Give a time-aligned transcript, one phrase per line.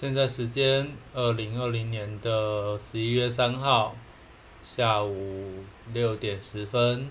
[0.00, 3.94] 现在时间二零二零年的十一月三号
[4.64, 7.10] 下午六点十分，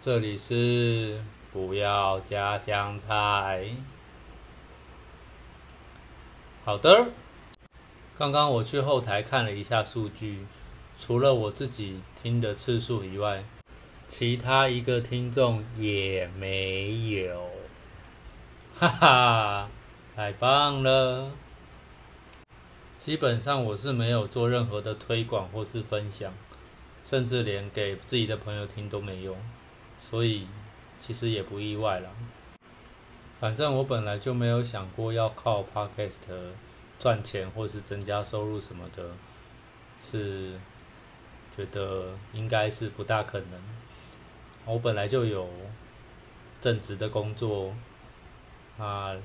[0.00, 1.20] 这里是
[1.52, 3.70] 不要加香菜。
[6.64, 7.08] 好的，
[8.16, 10.46] 刚刚我去后台看了一下数据，
[11.00, 13.42] 除了我自己听的次数以外，
[14.06, 17.50] 其他一个听众也没有，
[18.78, 19.68] 哈哈，
[20.14, 21.28] 太棒了！
[23.02, 26.32] 基本上我是没有做任何的推广或是分享，
[27.02, 29.36] 甚至连给自己的朋友听都没用，
[29.98, 30.46] 所以
[31.00, 32.08] 其实也不意外了。
[33.40, 36.30] 反正我本来就没有想过要靠 Podcast
[37.00, 39.10] 赚钱或是增加收入什么的，
[40.00, 40.52] 是
[41.56, 43.60] 觉得应该是不大可能。
[44.64, 45.50] 我本来就有
[46.60, 47.74] 正职的工作，
[48.78, 49.16] 啊，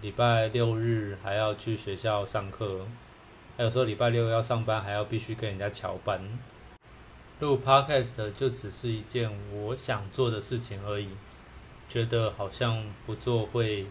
[0.00, 2.86] 礼拜六日还要去学校上课。
[3.56, 6.20] 还有时候礼拜六要上班，还要必须跟人家翘班。
[7.40, 11.08] 录 podcast 就只是一件我想做的事情而已，
[11.88, 13.86] 觉得好像不做会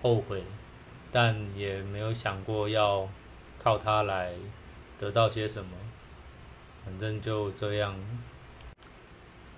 [0.00, 0.42] 后悔，
[1.12, 3.06] 但也没有想过要
[3.58, 4.32] 靠它来
[4.98, 5.70] 得到些什么。
[6.86, 7.94] 反正就这样。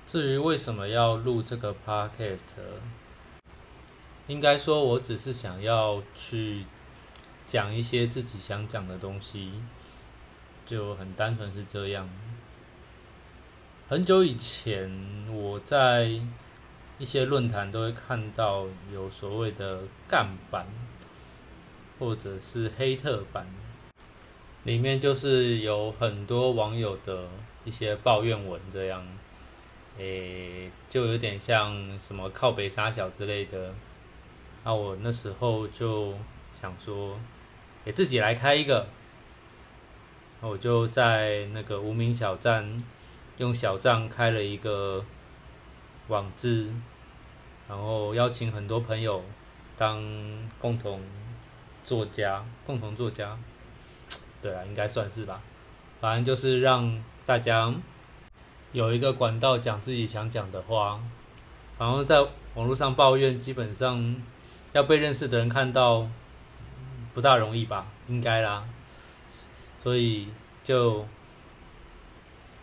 [0.09, 2.41] 至于为什么要录这个 podcast，
[4.27, 6.65] 应该说我只是想要去。
[7.47, 9.53] 讲一些自己想讲的东西，
[10.65, 12.09] 就很单纯是这样。
[13.89, 14.91] 很久以前，
[15.31, 16.09] 我在
[16.99, 20.67] 一些论坛都会看到有所谓的干版，
[21.99, 23.47] 或者是黑特版，
[24.65, 27.29] 里面就是有很多网友的
[27.65, 29.07] 一些抱怨文，这样，
[29.99, 33.75] 诶，就有点像什么靠北沙小之类的。
[34.65, 36.15] 那我那时候就
[36.53, 37.19] 想说。
[37.85, 38.87] 给自己来开一个，
[40.41, 42.81] 我就在那个无名小站
[43.39, 45.05] 用小账开了一个
[46.07, 46.73] 网志，
[47.69, 49.25] 然后邀请很多朋友
[49.77, 50.01] 当
[50.61, 51.03] 共同
[51.85, 53.37] 作家，共同作家，
[54.41, 55.43] 对啊，应该算是吧。
[56.01, 57.75] 反正就是让大家
[58.71, 61.01] 有一个管道讲自己想讲的话，
[61.81, 62.25] 然后在
[62.55, 64.23] 网络上抱怨，基本上
[64.73, 66.07] 要被认识的人看到。
[67.15, 67.87] 不大容易吧？
[68.09, 68.65] 应该啦，
[69.83, 70.29] 所以
[70.65, 71.07] 就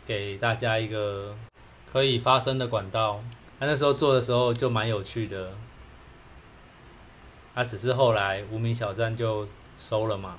[0.05, 1.35] 给大家一个
[1.91, 3.21] 可以发声的管道。
[3.59, 5.53] 他那时候做的时候就蛮有趣的，
[7.53, 10.37] 他只是后来无名小站就收了嘛。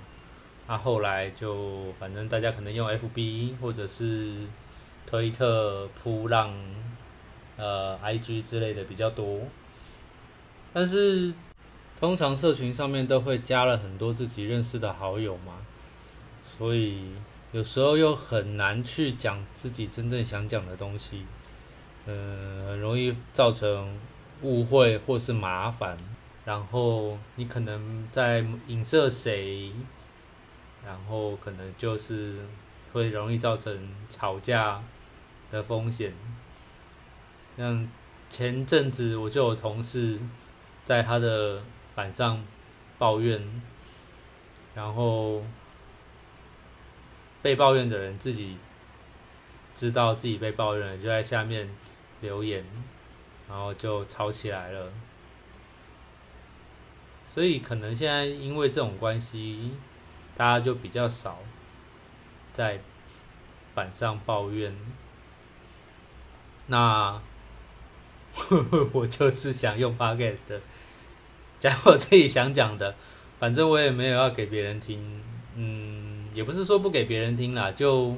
[0.66, 4.34] 他后来就反正大家可能用 FB 或者是
[5.06, 6.52] 推特、扑浪、
[7.56, 9.40] 呃 IG 之类的比较多，
[10.72, 11.32] 但是。
[12.00, 15.58] 通常社群上面都会加了很多自己认识的好友嘛，
[16.42, 17.10] 所以
[17.52, 21.26] 有时候又很难去讲自己真正想讲的东西，
[22.06, 23.98] 嗯，很容易造成
[24.40, 25.94] 误会或是麻烦，
[26.46, 29.70] 然后你可能在影射谁，
[30.82, 32.46] 然后可能就是
[32.94, 33.78] 会容易造成
[34.08, 34.82] 吵架
[35.50, 36.14] 的风险。
[37.58, 37.86] 像
[38.30, 40.18] 前阵子我就有同事
[40.82, 41.60] 在他的。
[42.00, 42.42] 板上
[42.98, 43.38] 抱怨，
[44.74, 45.44] 然后
[47.42, 48.56] 被抱怨的人自己
[49.76, 51.68] 知道自己被抱怨了，就在下面
[52.22, 52.64] 留言，
[53.46, 54.90] 然后就吵起来了。
[57.28, 59.74] 所以可能现在因为这种关系，
[60.34, 61.40] 大家就比较少
[62.54, 62.80] 在
[63.74, 64.74] 板上抱怨。
[66.68, 67.20] 那
[68.94, 70.60] 我就是想用 podcast。
[71.60, 72.96] 讲我自己想讲的，
[73.38, 75.22] 反正我也没有要给别人听，
[75.54, 78.16] 嗯，也不是说不给别人听啦，就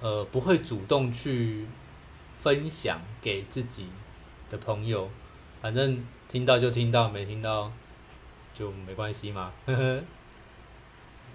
[0.00, 1.66] 呃不会主动去
[2.38, 3.88] 分享给自己
[4.50, 5.10] 的朋友，
[5.62, 7.72] 反正听到就听到，没听到
[8.52, 10.02] 就没关系嘛，呵呵。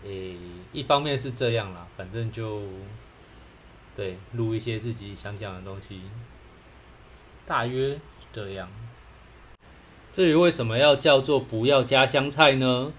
[0.04, 0.38] 诶，
[0.72, 2.62] 一方面是这样啦，反正就
[3.96, 6.02] 对录一些自己想讲的东西，
[7.48, 8.00] 大约
[8.32, 8.70] 这样。
[10.12, 12.92] 至于为什么要叫做不要加香菜呢？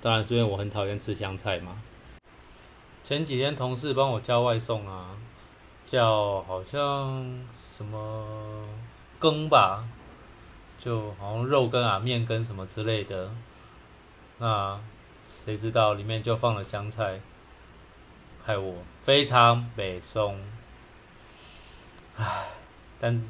[0.00, 1.82] 当然是因为我很讨厌吃香菜嘛。
[3.02, 5.16] 前几天同事帮我叫外送啊，
[5.86, 8.68] 叫好像什么
[9.18, 9.84] 羹吧，
[10.78, 13.30] 就好像肉羹啊、面羹什么之类的。
[14.38, 14.78] 那
[15.26, 17.20] 谁知道里面就放了香菜，
[18.44, 20.38] 害我非常北松。
[22.16, 22.46] 唉，
[23.00, 23.28] 但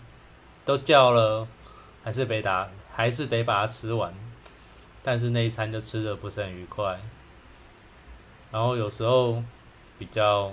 [0.67, 1.49] 都叫了，
[2.05, 2.69] 还是被打。
[2.99, 4.13] 还是得把它吃完，
[5.05, 6.99] 但是那一餐就吃的不是很愉快。
[8.51, 9.41] 然后有时候
[10.01, 10.53] 比较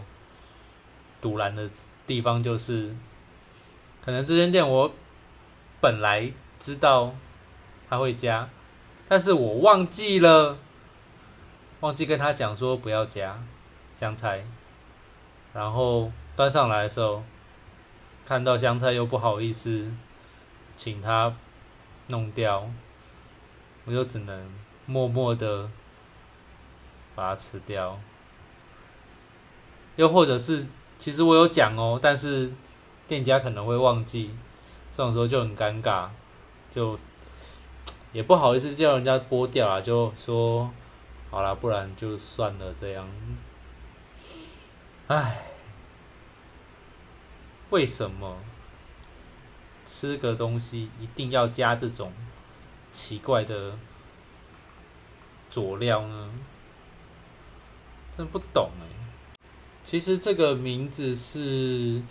[1.20, 1.68] 堵拦的
[2.06, 2.96] 地方就是，
[4.04, 4.92] 可能这间店我
[5.82, 7.16] 本来知道
[7.90, 8.48] 他会加，
[9.08, 10.60] 但是我忘记了，
[11.80, 13.44] 忘记跟他讲说不要加
[14.00, 14.46] 香菜，
[15.52, 17.24] 然后端上来的时候
[18.24, 19.92] 看到香菜又不好意思
[20.78, 21.36] 请他
[22.08, 22.70] 弄掉，
[23.86, 24.52] 我就只能
[24.86, 25.70] 默默的。
[27.18, 27.98] 把它吃掉，
[29.96, 30.68] 又或者是，
[30.98, 32.52] 其实我有讲哦，但是
[33.08, 34.36] 店家可能会忘记，
[34.92, 36.10] 这种时候就很尴尬，
[36.70, 37.00] 就
[38.12, 40.70] 也不好意思叫人家剥掉啊，就说
[41.32, 43.08] 好了，不然就算了这样。
[45.08, 45.46] 唉，
[47.70, 48.36] 为什么
[49.86, 52.12] 吃个东西一定要加这种
[52.92, 53.78] 奇怪的
[55.52, 56.32] 佐料呢？
[58.18, 58.86] 真不懂哎，
[59.84, 62.02] 其实这个名字是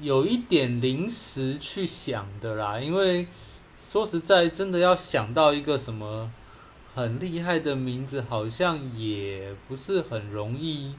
[0.00, 3.26] 有一点临时去想的啦，因为
[3.76, 6.32] 说实在，真的要想到一个什么
[6.94, 10.94] 很厉害的名字，好像也不是很容易。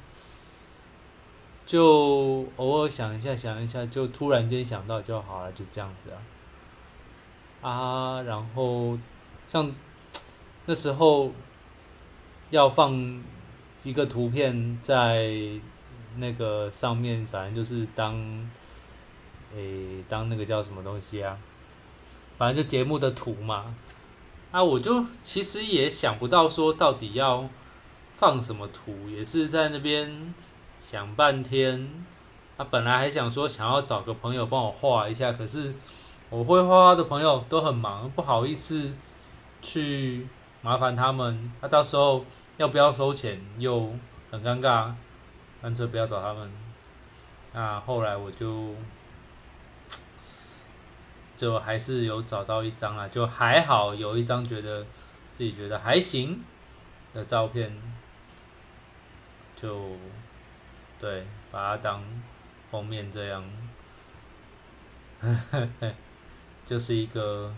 [1.68, 7.70] 就偶尔想一下，想一下，就突然间想到就好了，就这样子啊。
[7.70, 8.98] 啊，然后
[9.48, 9.72] 像
[10.66, 11.32] 那时候
[12.50, 13.22] 要放。
[13.84, 15.32] 一个图片在
[16.18, 18.16] 那个上面，反正就是当，
[19.56, 21.38] 诶，当那个叫什么东西啊？
[22.38, 23.74] 反正就节目的图嘛。
[24.52, 27.48] 啊，我就其实也想不到说到底要
[28.12, 30.34] 放什么图，也是在那边
[30.90, 31.90] 想半天。
[32.56, 35.74] 啊，本来还想说想要找个朋友帮我画一下，可是
[36.30, 38.94] 我会画画的朋友都很忙，不好意思
[39.62, 40.26] 去
[40.62, 41.52] 麻烦他们。
[41.62, 42.24] 那到时候。
[42.58, 43.94] 要不要收钱又
[44.32, 44.92] 很尴尬，
[45.62, 46.52] 干脆不要找他们。
[47.54, 48.74] 那后来我就
[51.38, 54.84] 就还是有找到一张啊，就还好有一张觉得
[55.32, 56.44] 自己觉得还行
[57.14, 57.80] 的照片，
[59.56, 59.92] 就
[61.00, 62.04] 对把它当
[62.70, 63.44] 封面这样，
[66.66, 67.54] 就是一个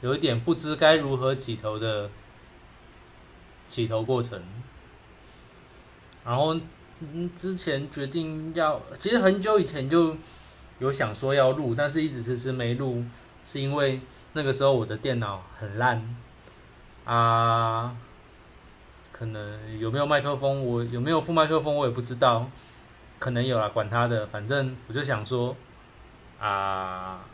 [0.00, 2.10] 有一点不知该如何起头的。
[3.68, 4.42] 起头过程，
[6.24, 6.58] 然后
[7.36, 10.16] 之前决定要，其实很久以前就
[10.78, 13.04] 有想说要录，但是一直迟迟没录，
[13.44, 14.00] 是因为
[14.32, 16.02] 那个时候我的电脑很烂
[17.04, 17.94] 啊，
[19.18, 22.48] 可能有没有麦克风，我有没有副麦克风我也不知道，
[23.18, 25.56] 可能有啊，管他的，反正我就想说
[26.38, 27.24] 啊，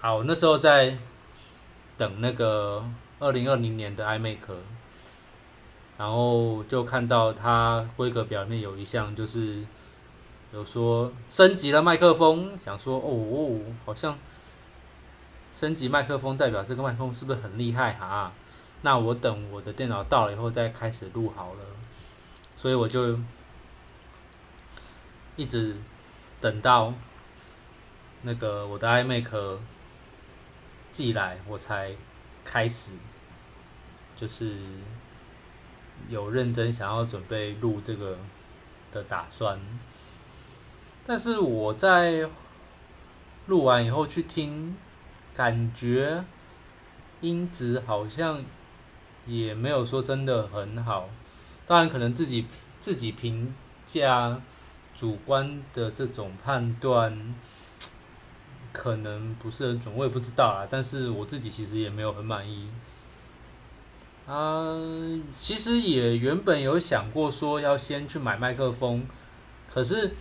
[0.00, 0.96] 好，我那时候在
[1.98, 2.84] 等那个
[3.18, 4.38] 二零二零年的 iMac。
[5.98, 9.62] 然后就看到它规格表面有一项，就是
[10.52, 14.18] 有说升级了麦克风，想说哦，好像
[15.52, 18.32] 升级麦克风代表这个麦克风是不是很厉害哈？
[18.82, 21.60] 那我等我的电脑到了以后再开始录好了，
[22.56, 23.18] 所以我就
[25.36, 25.76] 一直
[26.40, 26.92] 等到
[28.22, 29.58] 那个我的 iMac
[30.92, 31.96] 寄来，我才
[32.44, 32.92] 开始
[34.16, 34.56] 就是。
[36.08, 38.18] 有认真想要准备录这个
[38.92, 39.56] 的打算，
[41.06, 42.28] 但是我在
[43.46, 44.76] 录完以后去听，
[45.32, 46.24] 感觉
[47.20, 48.44] 音质好像
[49.26, 51.08] 也没有说真的很好。
[51.66, 52.46] 当然，可能自己
[52.80, 53.54] 自己评
[53.86, 54.40] 价
[54.94, 57.34] 主观的这种判断
[58.72, 60.66] 可能不是很准，我也不知道啊。
[60.68, 62.68] 但是我自己其实也没有很满意。
[64.26, 64.74] 啊，
[65.36, 69.04] 其实也原本有想过说要先去买麦克风，
[69.72, 70.12] 可是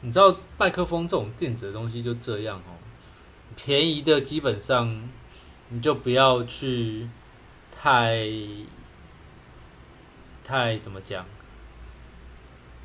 [0.00, 2.78] 你知道麦克风这种电子的东西就这样哦，
[3.56, 5.08] 便宜的基本上
[5.70, 7.08] 你就不要去
[7.82, 8.28] 太
[10.44, 11.24] 太怎么讲，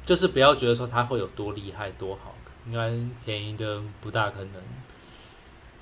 [0.06, 2.34] 就是不要觉得说它会有多厉害多好，
[2.66, 2.90] 应该
[3.26, 4.62] 便宜的不大可能，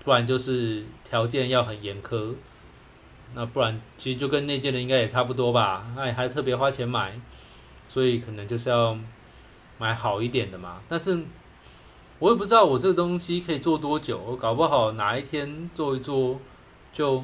[0.03, 2.34] 不然就是条件要很严苛。
[3.36, 5.86] 那不然，其实就跟那件的应该也差不多吧。
[5.96, 7.13] 那还特别花钱买，
[7.88, 8.98] 所以可能就是要
[9.77, 10.82] 买好一点的嘛。
[10.89, 11.20] 但是
[12.17, 16.39] 我也不知道我这个东西可以做多久，我搞不好哪一天做一做
[16.91, 17.24] 就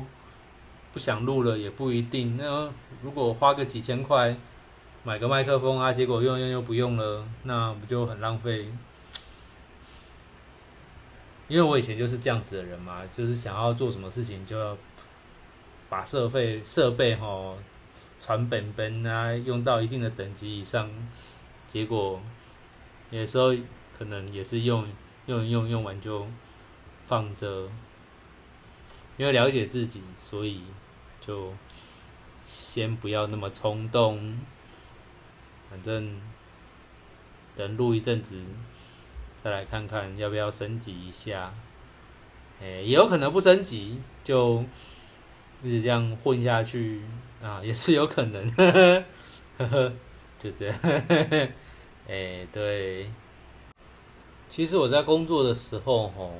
[0.94, 2.38] 不想录了也不一定。
[2.38, 4.36] 那如果花个几千块
[5.04, 8.68] 买个麦克风啊，结果用用又不用了，那不就很浪费？
[11.48, 14.78] 因为我以前就是这样子的人嘛，就是想要做什么事情就要。
[15.92, 17.56] 把设备设备哈
[18.22, 20.88] 传本本啊，用到一定的等级以上，
[21.66, 22.22] 结果
[23.10, 23.52] 有时候
[23.98, 24.86] 可能也是用
[25.26, 26.28] 用用用完就
[27.02, 27.68] 放着，
[29.20, 30.64] 因为了解自己，所以
[31.22, 31.54] 就
[32.44, 34.40] 先不要那么冲动，
[35.70, 36.20] 反正
[37.56, 38.42] 等录一阵子
[39.44, 41.54] 再来看看要不要升级一下，
[42.60, 44.64] 哎，也有可能不升级就。
[45.62, 47.02] 一直这样混下去
[47.44, 49.04] 啊，也是有可能，呵 呵
[49.58, 49.94] 呵呵，
[50.40, 50.80] 就这样，
[52.08, 53.12] 哎，对。
[54.48, 56.34] 其实我在工作的时候，吼，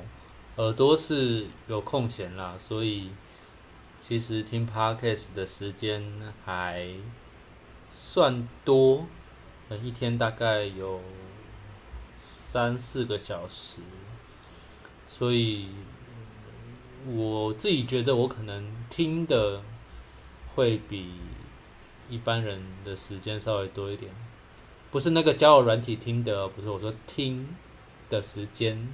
[0.60, 3.08] 耳朵是有空闲啦，所以
[3.98, 6.04] 其实听 podcast 的时间
[6.44, 6.86] 还
[7.90, 9.06] 算多，
[9.82, 11.00] 一天大概有
[12.28, 13.80] 三四个小时，
[15.08, 15.68] 所以。
[17.06, 19.62] 我自己觉得，我可能听的
[20.54, 21.14] 会比
[22.10, 24.12] 一般人的时间稍微多一点，
[24.90, 27.56] 不是那个交友软体听的，不是我说听
[28.10, 28.86] 的时间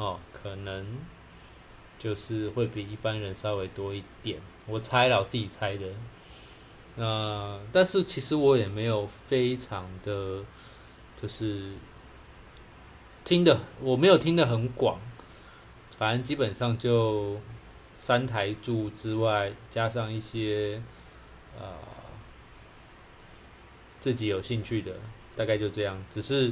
[0.00, 0.86] 哦，可能
[1.98, 4.40] 就是会比一般人稍微多一点。
[4.66, 5.86] 我猜了，我自己猜的。
[6.96, 10.42] 那但是其实我也没有非常的，
[11.20, 11.72] 就是
[13.24, 14.98] 听的，我没有听的很广。
[15.98, 17.38] 反正基本上就
[17.98, 20.80] 三台柱之外，加上一些
[21.58, 21.74] 呃
[24.00, 24.94] 自己有兴趣的，
[25.36, 26.02] 大概就这样。
[26.08, 26.50] 只是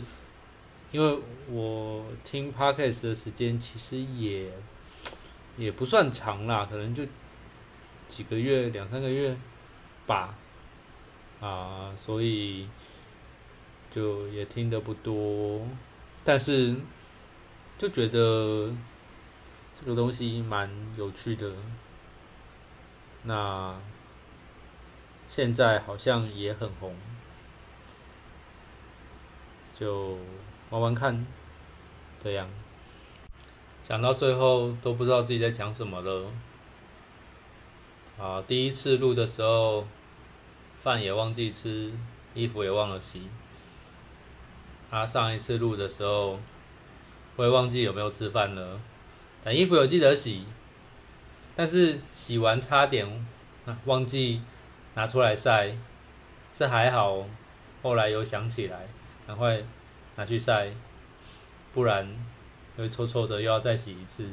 [0.90, 1.18] 因为
[1.50, 4.50] 我听 podcast 的时间其实也
[5.56, 7.04] 也不算长啦，可能就
[8.08, 9.36] 几个月、两三个月
[10.06, 10.34] 吧，
[11.40, 12.68] 啊，所以
[13.90, 15.66] 就也听得不多，
[16.24, 16.76] 但是
[17.76, 18.72] 就觉得。
[19.80, 21.52] 这个东西蛮有趣的，
[23.22, 23.80] 那
[25.28, 26.96] 现在好像也很红，
[29.72, 30.18] 就
[30.70, 31.26] 玩玩看，
[32.22, 32.46] 这样
[33.82, 36.26] 讲到最后都不知道自己在讲什么了。
[38.18, 39.86] 啊，第一次录的时候，
[40.82, 41.90] 饭也忘记吃，
[42.34, 43.30] 衣服也忘了洗。
[44.90, 46.38] 啊，上一次录的时候，
[47.36, 48.78] 我也忘记有没有吃饭了。
[49.42, 50.44] 但衣服有记得洗，
[51.56, 53.26] 但是洗完差点
[53.86, 54.42] 忘记
[54.94, 55.74] 拿出来晒，
[56.52, 57.24] 是还好，
[57.82, 58.86] 后来有想起来，
[59.26, 59.62] 赶快
[60.18, 60.72] 拿去晒，
[61.72, 62.08] 不然
[62.76, 64.28] 会臭臭的，又要再洗一次。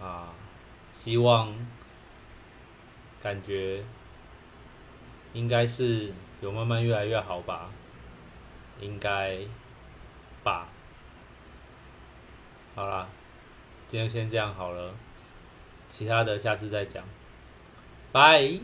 [0.00, 0.32] 啊，
[0.94, 1.54] 希望
[3.22, 3.84] 感觉
[5.34, 7.70] 应该是有慢慢越来越好吧，
[8.80, 9.40] 应该
[10.42, 10.68] 吧。
[12.74, 13.06] 好啦，
[13.88, 14.94] 今天先这样好了，
[15.90, 17.04] 其他的下次再讲，
[18.10, 18.58] 拜。